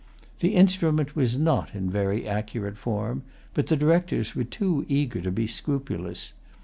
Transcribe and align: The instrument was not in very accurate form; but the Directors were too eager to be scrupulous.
The 0.39 0.55
instrument 0.55 1.15
was 1.15 1.37
not 1.37 1.75
in 1.75 1.87
very 1.87 2.27
accurate 2.27 2.75
form; 2.79 3.21
but 3.53 3.67
the 3.67 3.77
Directors 3.77 4.35
were 4.35 4.43
too 4.43 4.83
eager 4.89 5.21
to 5.21 5.29
be 5.31 5.45
scrupulous. 5.45 6.33